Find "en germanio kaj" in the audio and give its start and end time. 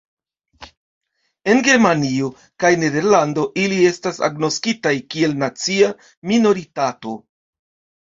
1.53-2.73